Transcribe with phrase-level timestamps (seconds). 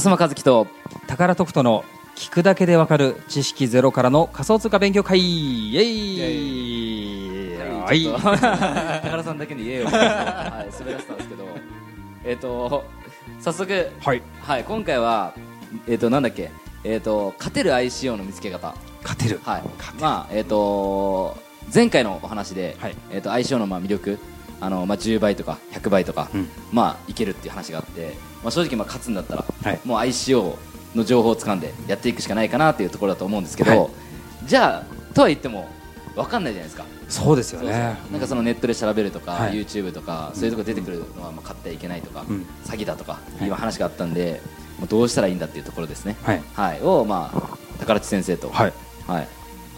[0.00, 0.66] 浅間和樹と
[1.08, 1.84] 宝徳人の
[2.16, 5.18] 聞くだけでわかる知識ゼロからの仮想通貨勉強会。
[5.18, 7.58] イエイ。
[7.58, 8.02] はい。
[8.02, 11.44] ちょっと宝さんだけに言えよ、 はい、滑らせたんですけど。
[12.24, 12.82] えっ、と
[13.40, 14.22] 早速はい。
[14.40, 15.34] はい今回は
[15.86, 16.50] えっ、となんだっけ？
[16.82, 18.74] えっ、と勝てる ICO の見つけ方。
[19.02, 19.38] 勝てる。
[19.44, 19.62] はい。
[20.00, 21.36] まあえっ、と
[21.74, 22.96] 前回のお話で、はい。
[23.12, 24.18] えっ、と ICO のまあ魅力。
[24.62, 26.48] あのまあ10倍とか100倍とか、うん。
[26.72, 29.49] まあいけるっていう話があって、まあ正直まあ勝つんだったら、はい
[29.84, 30.56] もう ICO
[30.94, 33.90] の情報を掴んでやっていくしかないかなっていうところだと思うんですけど、はい。
[34.46, 35.68] じゃあとは言っても
[36.14, 36.84] 分かんないじゃないですか。
[37.08, 37.96] そうですよね。
[38.12, 39.52] なんかそのネットで調べるとか、はい。
[39.54, 42.46] YouTube とかそういうところ出てくるのはまあ買ってはいけないとか、うん。
[42.64, 43.48] 詐欺だとかはい。
[43.48, 44.40] いう話があったんで、
[44.78, 46.16] もうどうしたらいいんだっていうところですね。
[46.22, 46.42] はい。
[46.54, 48.72] はい、をまあ宝地先生と、はい。
[49.06, 49.28] はい、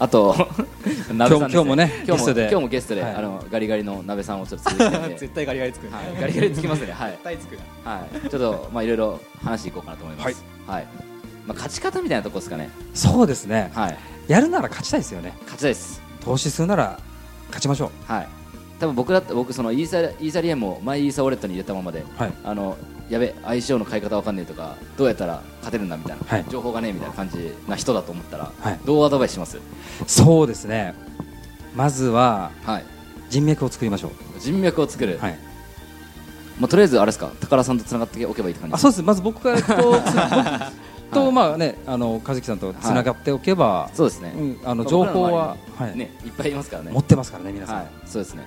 [0.03, 0.35] あと
[1.13, 6.91] 鍋さんです今日もね今日もゲストで今日もゲストで、はいあのガリガリの鍋さんをちょっと続けてて 絶対ガリガリつくね、はい、ガリガリつきますね。
[6.91, 7.23] はい絶。
[7.23, 8.29] 対つくはい。
[8.29, 10.43] ちょっとまあいろいろ話していこうかなと思います。
[10.67, 10.87] はい。
[11.47, 12.69] まあ勝ち方みたいなところですかね。
[12.93, 13.97] そうですねはい。
[14.27, 16.01] やるなら勝ちたいですよね勝ちたいです。
[16.19, 16.99] 投資するなら
[17.47, 18.27] 勝ちましょはい。
[18.81, 22.75] 多分僕だって僕そのイーサイーサリアムをマイイーサウォレットに入れたままで、うはいあの
[23.13, 29.59] やべ相性の買い方わかんねえとかどうやったら勝てるんだみたいな、はい情報がねえみたいな感じな人だと思ったら、はいどうアドバイスします？
[30.07, 30.95] そうですね
[31.75, 32.85] まずははい。
[33.29, 35.17] 人脈を作りましょう人脈を作る。
[35.19, 35.37] はい
[36.59, 37.31] まあとりあえずあれですか？
[37.39, 38.75] 宝さんと繋がっておけばいいって感じ？
[38.75, 39.95] あそうですまず僕からと
[41.13, 44.33] とまあねあの和樹さんとつながっておけばそうですね。
[44.35, 46.91] うんあのまあ情報ははいねいっぱいいますからね。
[46.91, 47.87] 持ってますからね皆さんはい。
[48.05, 48.43] そうですね。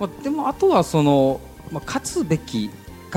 [0.00, 2.68] まあ、でもあとはその、まあ、勝つべき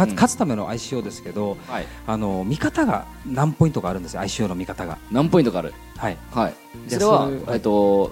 [0.06, 1.86] 勝つための ICO ですけど、はい。
[2.06, 5.74] あの見方が何ポイントかあるんですよ ICO の見方が何ポイントかある？
[5.98, 6.54] はいはい。
[6.88, 8.12] じゃあそれはえっと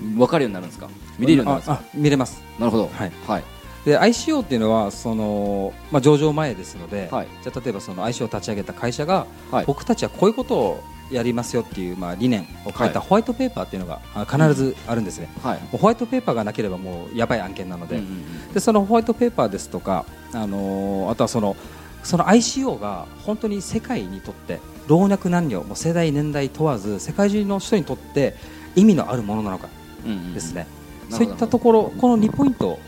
[0.00, 0.88] 分かるようになるんですか？
[1.18, 1.82] 見れるようになるんですか？
[1.94, 2.88] 見れますなるほど。
[2.88, 3.44] はいはい。
[3.84, 13.08] で ICO っていうのはその、まあ、上場前ですので、はいじゃあ例えばその ICO を立ち上げた会社が、はい僕たちはこういうことをやりますよっていう、まあ、理念を書いたはい。
[13.08, 15.60] ホワイトペーパーっていうのがあ必ずあるんですね、はい。
[15.60, 18.12] もうホワイトペーパーがなければもうやばい案件なので,、うんうんう
[18.50, 18.52] ん。
[18.52, 21.56] でそのホワイトペーパーですとか、あのーあとはその
[22.02, 24.58] その ICO が本当に世界にとって
[24.88, 28.34] 老若男女もう世代年代問わず世界中の人にとって
[28.74, 29.68] 意味のあるものなのか
[30.04, 30.34] うんうんうん。
[30.34, 30.66] ですね、
[31.10, 31.30] なるほど。
[31.30, 32.78] そういったところこの2ポイント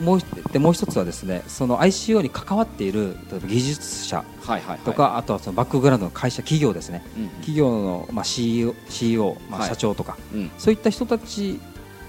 [0.00, 0.20] もう
[0.52, 4.78] でもう一つはですねその ICO に関わっている技術者はいはいはい。
[4.80, 7.02] とか、あとはそのバックグラウンドの会社企業ですね。
[7.16, 7.28] うんうん。
[7.30, 9.68] 企業の、まあ、CEO, CEO まあ、はい。
[9.68, 10.50] 社長とか、うん。
[10.58, 11.58] そういった人たち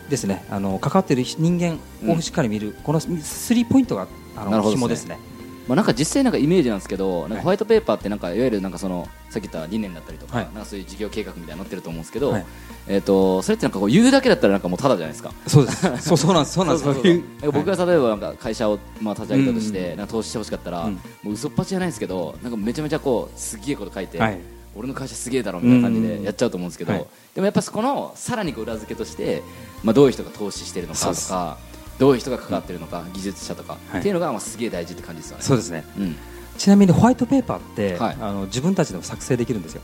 [0.10, 0.46] ですね。
[0.50, 1.80] あの関わっている人間
[2.14, 4.70] をしっかり見る、この3ポイントがあのね。
[4.70, 5.18] 紐ですね
[5.68, 7.38] まあなんか実際なんかイメージなんですけど、なんはい。
[7.38, 10.46] かホワイトペーパーってなんかいわゆるなんかそのさっき言った理念だったりとか、はい。
[10.46, 12.46] なんかそういう事業計画みたいなの載ってると思うんですけど、はい。
[12.88, 15.32] えっとそれってなんかこう言うだけだったらなんかもうただじゃないですか。
[15.48, 16.08] そうです。
[16.08, 16.54] そうそうなんです。
[16.54, 17.24] そうなんです。
[17.52, 24.40] 僕はが例えばなんか会社をまあ立ち上げたとして、なんか投資してほしかったら、うんもう嘘っぱちじゃないですけど、なんかめちゃめちゃこうすっげえこと書いて、はい。
[24.76, 27.06] 俺の会社すげえだろみたいな感じでやっちゃうと思うんですけど、はい。
[27.34, 29.42] でもやっぱそこのさらにこう裏付けとして、
[29.84, 31.58] まあどういう人が投資してるのかとか、
[32.00, 34.00] どういう人が関わってるのか、技術者とか、はい。
[34.00, 35.44] っていうのがまあすげえ大事って感じですよね。
[35.44, 35.84] そうですね。
[35.98, 36.16] うん。
[36.58, 38.18] ちなみにホワイトペーパーって、はい。
[38.20, 39.82] あの自分たちでも作成できるんですよ。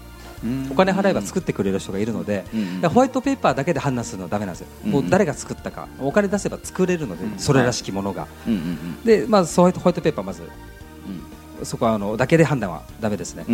[0.70, 2.44] お金払えば作ってくれる人がいるので、
[2.94, 5.88] ホワイトペーパーだけで判断するのはダメなんですよ、うんもう誰が作ったか。
[6.00, 8.28] お金出せば作れるので、うんそれらしきものが、
[9.06, 10.42] でまずホワイトホワイトペーパーまず
[11.60, 11.66] うん。
[11.66, 13.46] そこはあのだけで判断はダメですね、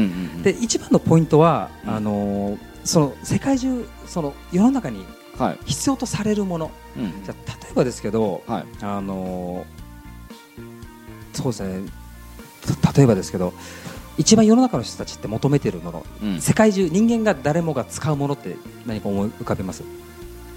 [0.42, 1.94] で一番のポイントは、うん。
[1.94, 5.06] あのーその世界中その世の中に
[5.38, 5.58] はい。
[5.66, 7.24] 必要とされるものうん。
[7.24, 8.66] じゃあ例えばですけど、はい。
[8.82, 9.80] あのー
[11.34, 11.90] そうですね。
[12.84, 13.54] た例えばですけど
[14.18, 16.42] 一番世の中の人たちって求めているもの、うん。
[16.42, 19.84] 世界中人間が誰もが使うものって何か思い浮かべます？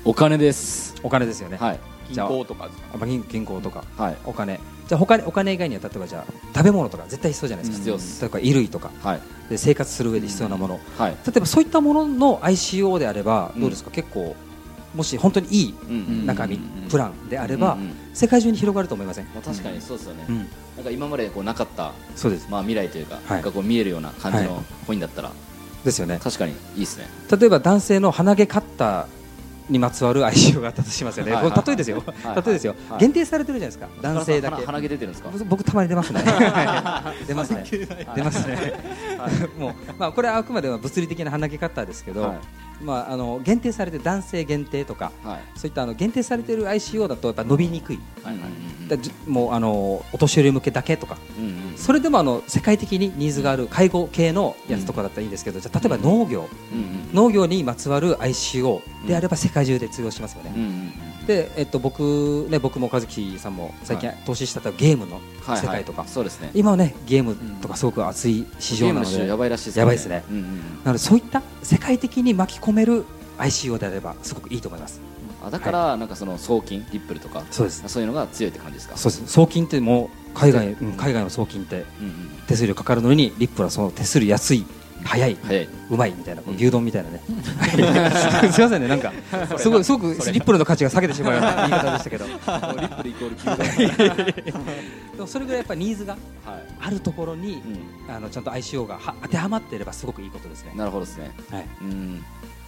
[0.04, 0.94] お金です。
[1.04, 1.80] お金ですよね、はい。
[2.10, 2.68] 銀行とか
[3.06, 3.84] 銀銀行とか。
[3.96, 4.16] はい。
[4.24, 4.58] お金。
[4.88, 8.20] じゃあ他にお金以外には例えばじゃあ食べ物とか絶対必要じゃないですか、必要です。
[8.20, 8.90] 例えば衣類とか。
[9.00, 9.20] はい。
[9.48, 11.16] で生活する上で必要なもの、はい。
[11.24, 13.60] 例えばそういったものの ICO であればうん。
[13.60, 14.34] どうですか、結構
[14.94, 16.26] もし本当にいいうん。
[16.26, 16.58] 中身、
[16.90, 17.78] プランであれば、
[18.12, 20.26] 世界中に広がると思いません、まあ確かにそうですよね。
[20.28, 20.42] うん、な
[20.82, 22.48] んか今までこうなかったそうです。
[22.50, 23.30] まあ未来というかはい。
[23.30, 25.32] なんかこう見えるような感じはのコインだったら
[25.84, 26.20] ですよね。
[26.22, 27.06] 確かにいいですね。
[27.30, 29.06] 例えば男性の鼻毛カッター
[29.70, 33.00] にまつわる ICO があったとしますよね、これ例えですよ、はい例えですよ、はい。
[33.00, 34.54] 限定されてるじゃないですか、男性だけ。
[34.56, 34.66] 鼻。
[34.66, 35.30] 鼻毛出てるんですか？
[35.32, 36.22] 僕僕たまに出ますね。
[37.26, 37.64] 出ますね。
[37.70, 38.74] 出ますね。
[39.58, 42.38] もうまあこれはあくまでも物理的な鼻毛カッターですけど、はい
[42.82, 45.58] まああの限定されて男性限定とかはい。
[45.58, 47.98] そういったあの限定されている ICO だとやっぱ伸びにくい。
[48.22, 48.88] はいはい。
[48.88, 60.52] だじもうあのお年寄り向けだけとか、うんうんそれでもあの世界的にニーズがある介護系のやつとかだったらいいんですけど、じゃあ例えば農業、うんうん農業にまつわる ICO であれば世界中で通用しますよね。
[60.54, 65.20] うんうんうんで、えっと、僕ね僕も和樹さんも最近投資したゲームの
[65.56, 66.50] 世界とか、そうですね。
[66.54, 70.24] 今はねゲームとかすごく熱い市場なので、やばいらしいですやばいですね。
[70.30, 70.56] うんうんうん。
[70.56, 73.04] なのでそういった世界的に巻き込める
[73.38, 75.00] ICO であればすごくいいと思います。
[75.44, 77.82] あだからなんかその送金リップルとかそうです。
[77.88, 78.96] そういうのが強いって感じですか？
[78.96, 79.32] そうです。
[79.32, 81.84] 送金ってもう海外、海外の送金って
[82.46, 84.64] 手数料かかるのにリップルはその手数料安い
[85.04, 85.36] 早い。
[85.90, 87.20] うまいみたいな、うん牛丼みたいなね。
[87.70, 89.12] すみませんね、なんか、
[89.58, 92.26] すごい、すごくリップルの価値が下げてしまうような 言い方でしたけど。
[92.26, 94.26] リップルイコール牛丼。
[95.16, 96.12] でもそれぐらいやっぱニーズが
[96.44, 96.62] はい。
[96.80, 97.62] あるところに、
[98.08, 100.76] うあのちゃんと ICO がは当てはまっていればすごくいいことですねん。。
[100.76, 101.30] なるほどですね。
[101.50, 101.66] はい。
[101.80, 102.24] うん。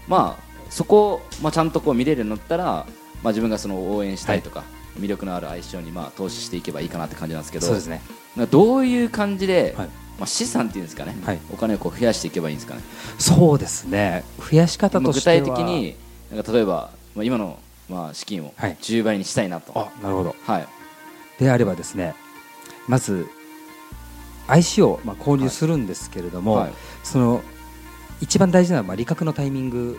[0.09, 2.85] まあそこをまあちゃんとこう見れるようになったら、ま
[3.25, 4.63] あ自分がその応援したいとか。
[4.99, 8.01] 魅力のある相性にまあ投資していけばいいかなって感じなんですけどそうですね。
[8.53, 9.89] どういう感じで、はい
[10.19, 11.41] まあ、資産っていうんですかね、はい。
[11.53, 12.83] お金をこう増やしていけばいいんですかね。
[13.19, 14.25] そうですね。
[14.39, 15.37] 増やし方としては。
[15.37, 15.97] 体的に
[16.33, 17.59] なんか例えば、まあ、今の
[17.89, 18.77] まあ資金をはい。
[18.81, 20.37] 10倍にしたいなと、あ、なるほど。
[20.45, 20.69] はい。
[21.39, 22.15] であればですね、
[22.87, 23.27] まず
[24.47, 26.73] IC をまあ購入するんですけれども、はい。
[27.03, 27.43] その
[28.21, 29.99] 一番大事なのはまあ利確のタイミング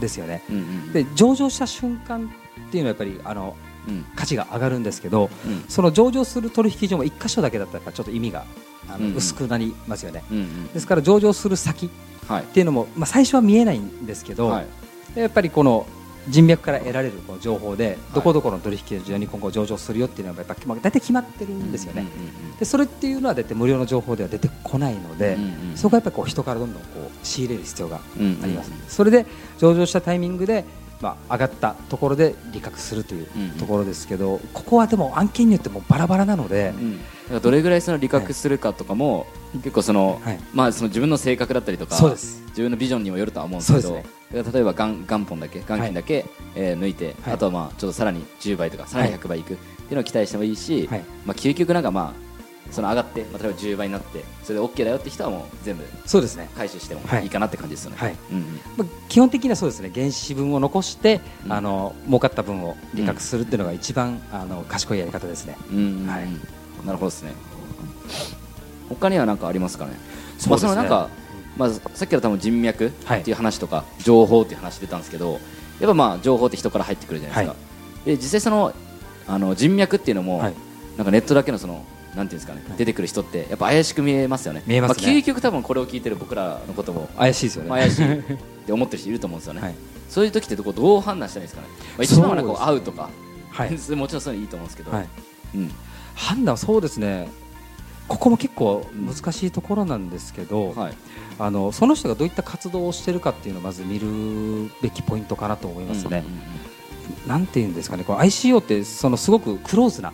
[0.00, 0.42] ですよね。
[0.48, 2.30] うんうんで上場した瞬間
[2.68, 3.65] っていうのはやっぱりあのうん
[4.14, 5.64] 価値が上がるんですけど、うん。
[5.68, 8.44] その上場する取引所も1箇所だけだったらちょっと意味が
[8.88, 9.10] あうんうん。
[9.12, 10.22] の薄くなりますよね。
[10.30, 10.66] うんうん。
[10.68, 11.88] ですから上場する先っ
[12.28, 15.18] はいていうのも、まあ、最初は見えないんですけど、はい。
[15.18, 15.86] やっぱりこの
[16.28, 18.14] 人脈から得られるこの情報で、い。
[18.14, 29.26] どこどこの取引所に今後上場するよっていうのはやっぱ、まあ、大体決まってるんですよね、うんうんでそれっていうのは大体無料の情報では出てこないので、うんうんそこはやっぱりこう人からどんどんこう仕入れる必要がうんうんあります、それで
[29.58, 30.64] 上場したタイミングで、
[31.00, 33.50] まあ、上がったところで利確するといううんうん。
[33.52, 36.98] ところですけど、ここはでも案件によってもバラバラなので、うん。
[36.98, 40.40] だからどれぐらいその利確するかとかも、結構その、はい。
[40.54, 47.34] まあその自分の性格だったりとか自分のビジョンにもよるとは思うんですけどそうですだから例えば元元本だけ元金だけ、えー抜いて、はい。
[47.34, 51.04] あとはまあちょっとさらに10倍とかさらに100倍いくっていうのを期待してもいいし、はい。
[51.24, 52.25] まあ究極なんかまあ
[52.70, 57.24] その上がって、まあ、例えば10倍になってそれで OK だよって人はもう全部そうですね、回収してもはい。
[57.24, 57.96] いいかなって感じですよね。
[57.98, 58.16] はい。
[58.30, 58.60] うんうん。
[58.76, 59.90] まあ、基本的にはそうですね。
[59.94, 61.52] 原資分を残して、うん。
[61.52, 65.56] あの儲かった分を利確するっていうのが一番、あの賢いやり方ですね。
[65.70, 66.06] うんうんうん。
[66.08, 66.26] はい。
[66.84, 67.32] なるほどですね。
[68.88, 69.92] 他には何かありますかね？
[70.38, 70.72] そうですね。
[70.72, 71.08] まあ、そのなんか、
[71.56, 73.20] まあ、さっきから多分人脈はい。
[73.20, 75.32] っていう話とか、情報っていう話出たんですけど
[75.80, 77.66] やっぱまあ情報って人から入ってくるじゃないですか、は
[78.04, 78.72] で実際その
[79.26, 80.54] あの人脈っていうのも、はい。
[80.96, 81.84] なんかネットだけのその
[82.16, 84.62] なんていうんですかね、はい出てくる人ってやっぱ怪しく見えますよね。
[84.66, 85.06] 見えますね。
[85.06, 87.70] あ、究極多分これを聞いてる僕らのことも、怪しいですよね。
[87.70, 88.18] まあ、怪しい。
[88.18, 89.74] って思ってる人いると思うんですよね、はい。
[90.08, 93.10] そういう時ってどこどう判断したらいいですかね、まあ、一番はなんか会うとか、
[93.50, 93.70] はい。
[93.94, 95.08] もちろんそういうのいいと思うんですけど、はい、
[95.54, 95.72] うん。
[96.14, 97.28] 判断はそうですね。
[98.08, 100.94] ここも結構難しいところなんですけど、はい。
[101.38, 106.24] あのその人がどういった活動をしているかっていうのをまず見るべきポイントかなと思いますね。
[106.26, 106.66] うんうんうん
[107.26, 108.04] なんていうんですかね。
[108.04, 110.12] こう ICO ってそのすごくクローズな、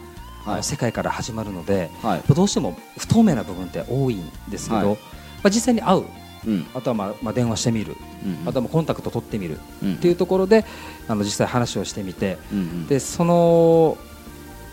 [0.62, 2.34] 世界から始まるのではい。
[2.34, 4.86] どうしても不透明な部分って多いんですけど、はい。
[4.96, 4.96] ま
[5.44, 6.04] あ、実際に会う。
[6.46, 6.66] うん。
[6.74, 7.96] あとは、まあまあ、電話してみる。
[8.24, 9.58] うんあとはコンタクト取ってみる。
[9.82, 10.64] うんっていうところで
[11.08, 12.86] あの実際話をしてみてうんうん。
[12.86, 13.96] でその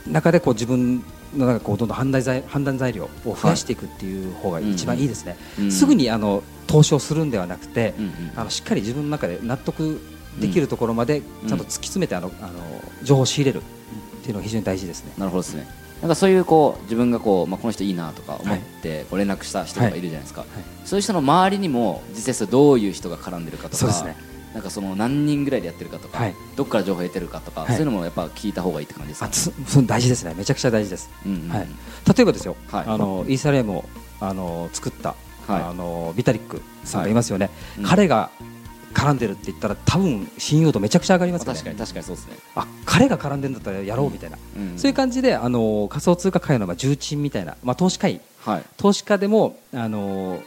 [0.08, 1.04] 中でこう自分
[1.36, 8.12] のなんかこうどんどん判断材判断材料を増やしていくっていう方が一番いいですね、うんすぐにあの投資をするんではなくて、うんうん。
[8.36, 10.00] あのしっかり自分の中で納得
[10.40, 12.54] できるところまでちゃんと突き詰めてあのあの
[13.04, 13.64] 情報を仕入れる
[14.32, 15.14] いうのが非常に大事ですね。
[15.18, 15.68] なるほどですね。
[16.02, 20.46] なんかそういうこう自分がこう、まあ、この人いいなとか思ってこう連絡した人とかいるじゃないですか、
[20.86, 24.16] そういう人の周りにも実際どういう人が絡んでるかとかね。
[24.54, 26.36] なんかその何人ぐらいでやってるかとか、はい。
[26.56, 27.70] どっから情報を得てるかとか、はい。
[27.70, 29.28] そういうのもやっぱ聞いた方がいいって感じですか？
[29.28, 30.34] あつその大事ですね。
[30.36, 31.12] めちゃくちゃ大事です。
[31.24, 31.50] うんうんうん。
[31.50, 31.68] はい。
[32.08, 32.86] 例えばですよ、はい。
[32.88, 33.86] あのイーサリアムを
[34.20, 35.10] あの作った、
[35.48, 35.62] はい。
[35.62, 37.84] あのビタリックさんがいますよね、うん。
[37.84, 38.32] 彼が
[38.94, 41.54] 絡んでるって言ったら多分信用度めちゃくちゃ上がりますよね。
[41.54, 44.78] まあ確かに確かにそうですね、あ彼が絡んでるんだったらやろうみたいな、うん。
[44.78, 48.22] そういう感じであの仮想通貨界のまあ重鎮みたいな、まあ、投資会。
[48.46, 48.64] はい。
[48.78, 50.40] 投資家でもあの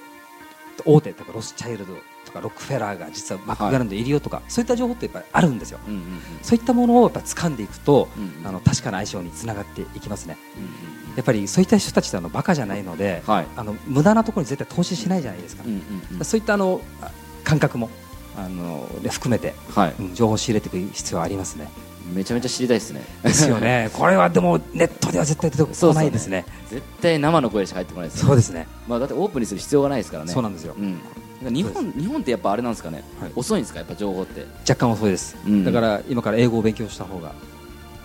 [0.85, 1.95] 大手とかロスチャイルド
[2.25, 5.79] とかロックフェラーが実はバックグラウンドでいるよとか、そういった情報ってやっぱりあるんですよ。
[5.87, 6.21] うんうんうん。
[6.43, 8.47] そういったものをやっぱ掴んでいくと、うんうん。
[8.47, 10.37] あの確かな相性につながっていきますね。
[10.57, 13.47] うんうんやっぱりそういった人たちってあのバカじゃないので、はい。
[13.55, 16.25] あの無駄なところに絶対投資しないじゃないですか、うんうんうん。
[16.25, 17.11] そういったあのあ
[17.45, 17.91] 感覚も
[18.37, 19.95] あので含めて、はい。
[19.99, 21.69] うん情報を仕入れていく必要はありますね。
[22.13, 23.03] めちゃめちゃ知りたいですね。
[23.23, 23.91] ですよね。
[23.95, 26.45] これはでもネットでは絶対出てこないですね。
[26.69, 28.67] 絶対生の声しか入ってこないですよそうですね。
[28.89, 30.33] まあ、だってオープンにする必要がないですからね。
[30.33, 30.75] そうなんですよ。
[30.77, 33.31] うん、日本日本ってやっぱあれなんですかね、はい。
[33.37, 33.79] 遅いんですか？
[33.79, 34.47] やっぱ情報って。
[34.69, 35.65] 若干遅いです、うん。
[35.65, 37.33] だから今から英語を勉強した方が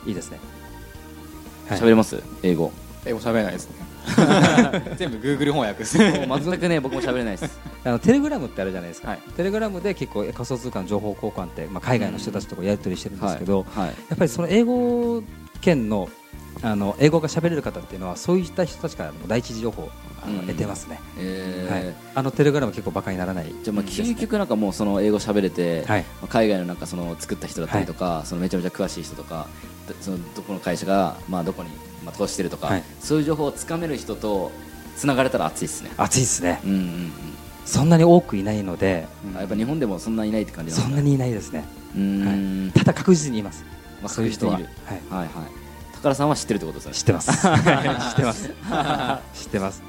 [0.06, 0.40] いいですね。
[1.68, 1.80] はい。
[1.80, 2.22] 喋れます？
[2.44, 2.72] 英語。
[3.06, 3.76] 英語喋れないですね
[4.98, 5.98] 全部 Google 翻訳です。
[6.28, 7.60] も う全くね僕も喋れないです。
[7.84, 9.20] あのテレグラムってあるじゃないですか、はい。
[9.36, 13.88] テレグラムで結構仮想通貨の情報交換って、まあ、海外の人たちとかやり取りしてるんですけど、はい。
[13.88, 15.24] やっぱりその英語
[15.62, 16.10] 圏の
[16.64, 19.90] あの英語が喋れる方っていうのはそういった人たちからも第一次情報を
[20.24, 20.48] あの、うん。
[20.48, 21.86] 得てますね、えー。
[21.86, 23.54] はい、あのテレグラム結構バカにならない。
[23.64, 26.02] じゃあまあ究極なんかもうその英語喋れて、はい。
[26.02, 29.48] まあ海外のなんかその作った人だったりとか、そのめちゃめちゃ詳しい人とか
[29.88, 31.70] でそのどこの会社がまあどこに
[32.08, 32.84] まあ投資してるとか、はい。
[33.02, 34.52] そういう情報をつかめる人と
[34.96, 35.92] つながれたら熱いですね。
[35.98, 36.62] 熱いですね。
[36.64, 37.12] うんうんうん。
[37.66, 41.66] そんなに多くいないので、あやっぱ日本でもそんなにいないって感じそんなにいないですね。
[41.96, 43.66] うーん、ただ確実にいます、
[44.02, 45.02] まあそういう人は、確はい。
[45.10, 45.28] はいはい。
[45.96, 47.32] 宝さんは知ってるってことですね知ってます。
[47.32, 48.50] 知ってます。
[49.44, 49.84] 知ってます。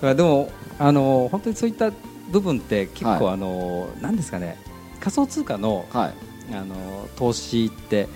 [0.00, 1.92] でもあの本当にそういった
[2.30, 3.34] 部分って結構、はい。
[3.34, 4.56] あのなんですかね。
[4.98, 6.14] 仮想通貨のはい。
[6.54, 8.08] あの投資って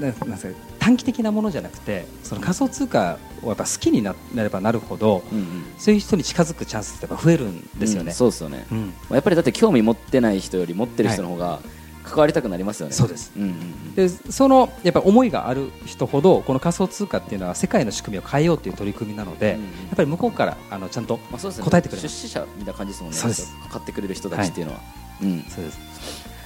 [0.00, 5.64] なんですか短期的なものじゃなくてその仮想通貨をやっぱ好きにななればなるほどうんうん。
[5.78, 8.10] そういう人に近づくチャンスってやっぱ増えるんですよね。
[8.10, 8.86] うんそうですよね、うん。
[8.88, 11.60] まあやっぱりだって興味持ってない人より持ってる人の方が
[12.02, 13.32] 関わりたくなりますよね、そうです。
[13.34, 13.94] うんうんうん。
[13.94, 19.66] でそのやっぱり思いがある人ほどこの仮想通貨っていうのは世界の仕組みを変えようという取り組みなので、うんうん。
[19.68, 21.64] やっぱり向こうからあのちゃんとまあ、そうですね。
[21.64, 22.08] 答えてくれます。
[22.08, 23.16] 出資者みたいな感じですもんね。
[23.16, 23.56] そうです。
[23.70, 24.80] 買ってくれる人たちっていうのは、
[25.22, 25.42] うん。
[25.48, 25.78] そうです。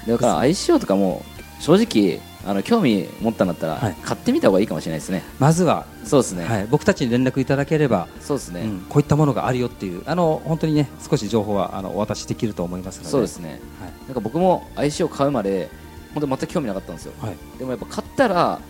[0.07, 1.25] だから ICO とかも
[1.61, 3.95] 正直あの興味持ったんだったら、はい。
[3.95, 5.23] 買ってみた方がいいかもしれないですね。
[5.39, 13.11] まずは、そうですね、はい、僕たちに連絡いただければ、そうですね、うんこういったものがあるよっていうあの本当にね少し情報はあのお渡しできると思いますので。
[13.11, 13.61] そうですね。
[13.81, 13.93] はい。
[14.07, 15.69] なんか僕も ICO 買うまで
[16.15, 17.13] 本当全く興味なかったんですよ。
[17.21, 17.37] はい。
[17.59, 18.61] でもやっぱ買ったら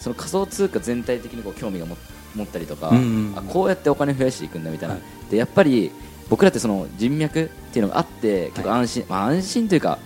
[0.00, 1.96] その仮想通貨全体的にこう興味がも
[2.34, 3.38] 持ったりとか、うんうんうん。
[3.38, 5.30] あこうやってお金増やしていくんだみたいな、はい。
[5.30, 5.92] でやっぱり
[6.30, 9.98] 僕らってその人脈っていうのがあって結構安心、まあ、安心というか、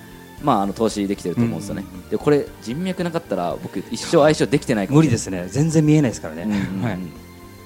[0.43, 2.09] まあ、あの投資できてると思うんですよね、うんうんうん。
[2.11, 4.87] でこれ人脈なかったら僕一生相性できてない。
[4.87, 5.47] かも無理ですね。
[5.49, 6.83] 全然見えないですからね、うんうんうん。
[6.83, 6.99] はい、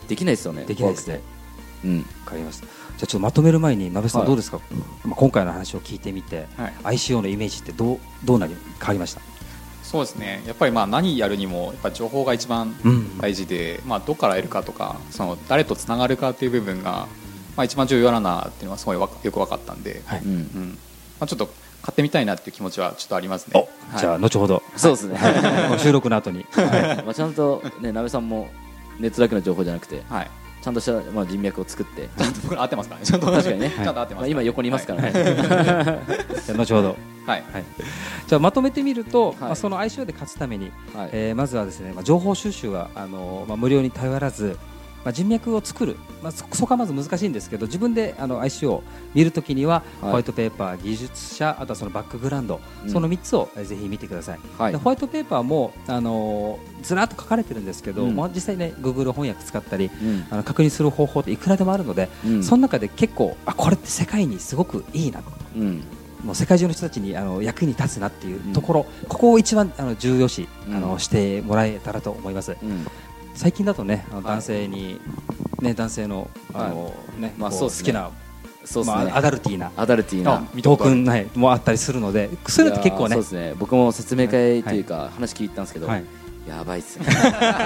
[0.09, 1.21] できないですよねできないですね。
[1.85, 1.99] うん。
[1.99, 2.67] わかりました。
[2.67, 4.29] じゃあちょっとまとめる前に鍋さんはい。
[4.29, 4.61] どうですか、
[5.05, 6.97] まあ、今回の話を聞いてみて、はい。
[6.97, 9.21] ICO のイメージってどうどうなり変わりました？
[9.83, 10.43] そうですね。
[10.47, 13.19] やっぱりまあ何やるにもやっぱ情報が一番うん。
[13.19, 17.07] 大事で、まあ、どこから得るかとかその誰とつながるかっていう部分が、
[17.57, 20.21] まあ、一番重要だなっていうのはすごいわよく分かったんで、はい。
[20.21, 20.31] うん。
[20.31, 20.79] うん。
[21.21, 21.51] まあ、ちょっと
[21.87, 23.69] 買ってみたいなっていう気持ちはちょっとありますね。
[23.93, 24.01] はい。
[24.01, 24.61] じゃあ後ほど。
[24.75, 25.19] そうですね、
[25.79, 27.05] 収録の後に、はい。
[27.05, 28.49] まあ、ちゃんとね鍋さんも
[28.99, 32.09] ネットだけの情報じゃなくてはい、ちゃんとした、まあ、人脈を作って。
[32.19, 33.03] ちゃんと僕ら合ってますかね。
[33.05, 33.71] ちゃんと確かにね。
[33.71, 36.97] ちゃんと合ってますまあ、今横にいますからね、じゃあ後ほど。
[37.25, 37.45] はい。
[37.53, 37.65] はい、
[38.27, 39.41] じゃあまとめてみると、い。
[39.41, 41.11] まあ、その ICO で勝つために、はい。
[41.13, 44.59] えーまずはですね、まあ、情報収集はあの、まあ、無料に頼らず、
[45.07, 48.83] まあ、人脈を作る、まあ、そそこはまず難しいんですけど自分であの ICO を
[49.15, 50.11] 見るときには、はい。
[50.11, 52.91] ホワイトペーパー技術者あとはそのバックグラウンド、うん。
[52.91, 54.73] その3つをえーぜひ見てください、はい。
[54.73, 58.17] でホワイトペーパーもあのずらっと書かれてるんですけど、うん。
[58.17, 60.27] まあ、実際ね Google 翻訳使ったりうん。
[60.29, 62.43] あの確認する方法っていくらでもあるので、うん。
[62.43, 65.23] その中で結構あこれって世界にすごくいいな。
[65.55, 65.85] うん。
[66.25, 70.75] もう世界中の人たちにあの役に立つなっていうところ、ここを一番あの重要視、うん。
[70.75, 72.57] あのしてもらえたらと思います。
[72.61, 72.85] うん
[73.37, 75.01] 最近だとね、男性に、
[75.61, 78.11] ね男性のあの、ねこまあそう好きな、
[78.65, 80.47] そうですね、まあアダルティーなアダルティーな。
[80.63, 83.55] トークンないもあったりするので、そういうのって結構ねそうですね。
[83.59, 86.05] 僕も説明会というか、話聞いたんですけど、はい。
[86.49, 87.07] やばいっすね。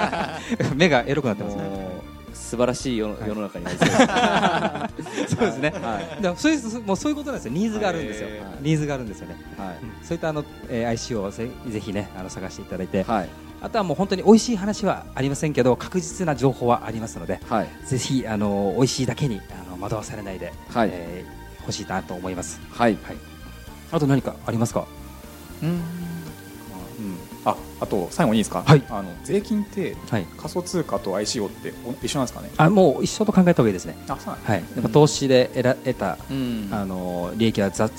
[0.75, 2.11] 目がエロくなってますね。
[2.33, 5.35] 素晴らしい世の,、世の中になりそうです。
[5.35, 5.73] そうですね。
[5.81, 6.01] は
[6.33, 6.35] い。
[6.35, 7.53] そういうもうそういうことなんですよ。
[7.53, 8.27] ニーズがあるんですよ。
[8.27, 8.39] はい。
[8.61, 9.37] ニーズがあるんですよね。
[9.57, 9.77] はい。
[9.81, 10.05] うん。
[10.05, 13.29] そういったあの、えー ICO をぜぜひねあの探していただいて、はい
[13.61, 17.39] あとはもう本当に美味しい話はありませんけど確実な情報はありますので。
[17.47, 22.59] はいぜひあの美味しいだけにあの惑わされないで、はいえー欲しいなと思います。
[22.71, 23.17] はいはい。
[23.91, 24.87] あと何かありますか？
[25.61, 25.81] うんまあ
[26.97, 30.25] うんああと最後にいいですか、はいあの税金ってはい。
[30.37, 32.49] 仮想通貨と ICO ってお一緒なんですかね？
[32.57, 33.95] あもう一緒と考えた方がいいですね。
[34.07, 37.93] あそうなんです投資で得ら得た、うんあの利益は雑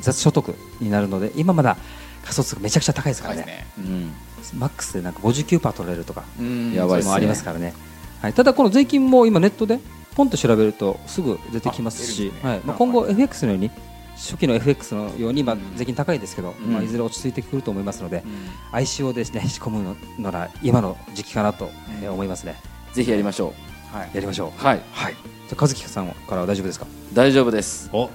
[0.00, 1.76] 雑所得になるので今まだ
[2.22, 3.42] 仮想通貨めちゃくちゃ高いですからね。
[3.42, 4.12] 高いですねうん
[4.56, 6.72] マックスでなんか59%取れるとかうん。
[6.72, 7.74] やばいもありますからね。
[8.20, 8.32] はい。
[8.32, 9.78] ただこの税金も今ネットで
[10.14, 12.60] ポンと調べるとすぐ出てきますあし、はい。
[12.64, 13.70] まあはい今後 FX のように
[14.14, 15.76] 初期の FX のようにまあうん。
[15.76, 18.22] 税金高いですけど、うんまあいずれ落ち着いてくると思いますので。
[18.24, 18.78] うん。
[18.78, 21.70] ICO ですね仕込むのなら今の時期かなと
[22.02, 22.56] えー思いますね。
[22.92, 23.54] ぜひやりましょ
[23.92, 24.10] はい。
[24.14, 24.48] やりましょう。
[24.48, 24.64] う。
[24.64, 24.82] はい。
[24.92, 25.14] はい。
[25.48, 26.86] じゃあ和樹さんからは大丈夫ですか？
[27.14, 27.88] 大丈夫です。
[27.92, 28.10] お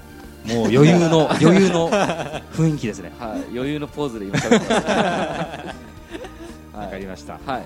[0.47, 3.11] もう余裕の余裕の雰囲気ですね。
[3.19, 3.41] はい。
[3.53, 5.75] 余裕のポーズで今喋ってます
[6.77, 7.63] わはいかりました、はい、はい。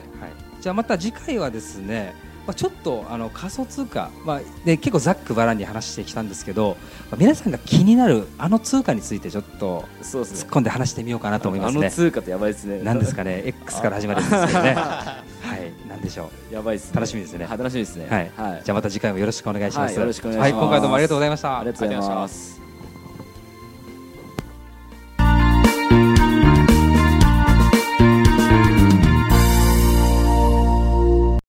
[0.61, 2.13] じゃあまた次回はですね
[2.47, 6.75] まあ、ちょっとあの仮想通貨、まあ、で結構ざっくばらんに話してきたんですけど、
[7.11, 11.91] まあ皆さんが気になるあの通貨についてちょっと突っ込んで話してみようかなと思いますあのね。
[11.91, 12.81] 通貨ってやばいですね。
[12.83, 13.43] 何ですかね？
[13.45, 14.73] X から始まるんですけどね。
[14.73, 15.23] は
[15.85, 16.53] い、なんでしょう？
[16.55, 16.95] やばいですね。
[16.95, 17.45] 楽しみですね。
[17.45, 18.07] はい楽しみですね。
[18.09, 18.61] はい、はい。
[18.63, 19.91] じゃあまた次回もよろしくお願いします。
[19.91, 20.51] はいよろしくお願いします。
[20.53, 21.59] はい、今回どうもありがとうございました。
[21.59, 22.60] ありがとうございます